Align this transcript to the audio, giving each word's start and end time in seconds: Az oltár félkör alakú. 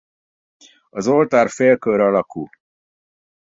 Az 0.89 1.07
oltár 1.07 1.49
félkör 1.49 1.99
alakú. 1.99 2.47